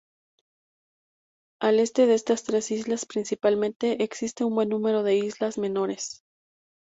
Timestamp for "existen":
3.81-4.47